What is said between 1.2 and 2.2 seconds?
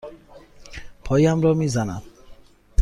را می زند.